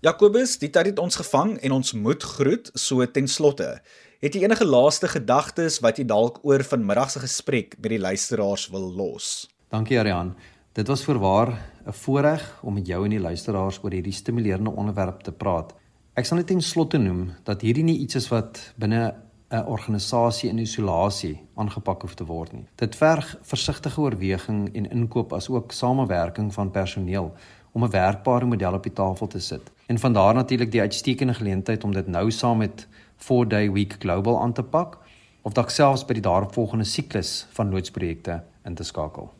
Jakobus, 0.00 0.58
die 0.58 0.70
tyd 0.70 0.86
het 0.86 0.98
ons 0.98 1.16
gevang 1.16 1.58
en 1.60 1.72
ons 1.72 1.92
moet 1.92 2.22
groet 2.22 2.70
so 2.74 3.04
ten 3.06 3.28
slotte. 3.28 3.80
Het 4.20 4.34
jy 4.34 4.42
enige 4.42 4.64
laaste 4.64 5.08
gedagtes 5.08 5.78
wat 5.84 5.98
jy 6.00 6.06
dalk 6.08 6.40
oor 6.42 6.64
vanmiddag 6.64 7.10
se 7.10 7.20
gesprek 7.20 7.76
by 7.78 7.88
die 7.88 8.00
luisteraars 8.00 8.70
wil 8.72 8.88
los? 8.96 9.48
Dankie 9.68 10.00
Arian. 10.00 10.34
Dit 10.72 10.88
was 10.88 11.04
voorwaar 11.04 11.52
'n 11.90 11.92
voorreg 11.92 12.58
om 12.62 12.74
met 12.74 12.86
jou 12.86 13.04
en 13.04 13.10
die 13.10 13.20
luisteraars 13.20 13.80
oor 13.82 13.92
hierdie 13.92 14.12
stimulerende 14.12 14.70
onderwerp 14.70 15.20
te 15.26 15.32
praat. 15.32 15.74
Ek 16.14 16.24
sal 16.24 16.36
net 16.36 16.46
ten 16.46 16.62
slotte 16.62 16.98
noem 16.98 17.30
dat 17.44 17.60
hierdie 17.60 17.84
nie 17.84 17.98
iets 17.98 18.14
is 18.14 18.28
wat 18.28 18.72
binne 18.76 19.14
'n 19.50 19.66
organisasie 19.66 20.50
in 20.50 20.58
isolasie 20.58 21.40
aangepak 21.54 22.02
hoef 22.02 22.14
te 22.14 22.24
word 22.24 22.52
nie. 22.52 22.66
Dit 22.76 22.96
verg 22.96 23.38
versigtige 23.42 24.00
oorweging 24.00 24.74
en 24.74 24.90
inkoop 24.90 25.32
as 25.32 25.48
ook 25.48 25.72
samewerking 25.72 26.52
van 26.54 26.70
personeel 26.70 27.32
om 27.72 27.84
'n 27.84 27.90
werkbare 27.90 28.46
model 28.46 28.74
op 28.74 28.82
die 28.82 28.92
tafel 28.92 29.26
te 29.26 29.40
sit. 29.40 29.70
En 29.86 29.98
van 29.98 30.12
daar 30.12 30.34
natuurlik 30.34 30.72
die 30.72 30.80
uitstekende 30.80 31.34
geleentheid 31.34 31.84
om 31.84 31.92
dit 31.92 32.06
nou 32.06 32.30
saam 32.30 32.58
met 32.58 32.86
4 33.16 33.48
Day 33.48 33.72
Week 33.72 33.96
Global 33.98 34.40
aan 34.40 34.52
te 34.52 34.62
pak 34.62 34.98
of 35.42 35.52
dalk 35.52 35.70
selfs 35.70 36.04
by 36.04 36.12
die 36.12 36.22
daaropvolgende 36.22 36.84
siklus 36.84 37.46
van 37.50 37.70
loodsprojekte 37.70 38.42
in 38.64 38.74
te 38.74 38.84
skakel. 38.84 39.39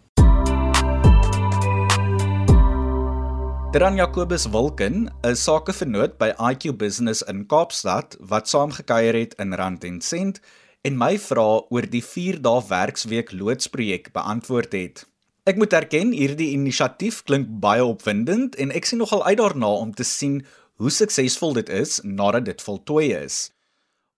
Dran 3.70 3.94
Jacobus 3.94 4.46
Wilken, 4.50 5.10
'n 5.22 5.36
sakevernoot 5.36 6.18
by 6.18 6.32
IQ 6.38 6.76
Business 6.76 7.22
in 7.22 7.46
Kaapstad 7.46 8.16
wat 8.18 8.48
saamgekuier 8.48 9.14
het 9.14 9.34
in 9.34 9.54
Rand 9.54 9.84
en 9.84 10.00
Sent 10.00 10.40
en 10.82 10.96
my 10.98 11.18
vrae 11.18 11.60
oor 11.70 11.86
die 11.86 12.02
4 12.02 12.40
dae 12.42 12.62
werksweek 12.68 13.30
loodsprojek 13.32 14.10
beantwoord 14.12 14.72
het. 14.72 15.06
Ek 15.46 15.56
moet 15.56 15.72
erken 15.72 16.10
hierdie 16.10 16.50
inisiatief 16.50 17.22
klink 17.22 17.46
baie 17.60 17.84
opwindend 17.84 18.58
en 18.58 18.74
ek 18.74 18.90
sien 18.90 18.98
nogal 18.98 19.22
uit 19.24 19.38
daarna 19.38 19.70
om 19.84 19.94
te 19.94 20.04
sien 20.04 20.42
hoe 20.82 20.90
suksesvol 20.90 21.54
dit 21.62 21.68
is 21.68 22.00
nadat 22.02 22.44
dit 22.44 22.62
voltooi 22.62 23.14
is. 23.14 23.52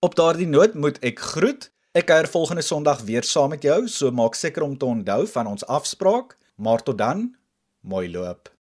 Op 0.00 0.14
daardie 0.14 0.48
noot 0.48 0.74
moet 0.74 0.96
ek 1.04 1.20
groet. 1.20 1.68
Ek 1.92 2.08
kuier 2.08 2.26
volgende 2.26 2.62
Sondag 2.62 3.04
weer 3.04 3.22
saam 3.22 3.52
met 3.52 3.62
jou, 3.62 3.84
so 3.88 4.10
maak 4.10 4.34
seker 4.34 4.62
om 4.62 4.78
te 4.78 4.88
onthou 4.88 5.26
van 5.26 5.46
ons 5.46 5.66
afspraak. 5.66 6.38
Maar 6.56 6.82
tot 6.82 6.98
dan, 6.98 7.36
Mooi 7.82 8.08
loop. 8.12 8.51